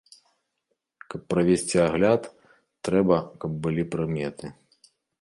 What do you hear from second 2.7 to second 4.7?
трэба, каб былі прыметы.